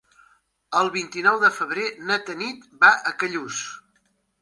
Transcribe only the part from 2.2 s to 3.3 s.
Tanit va a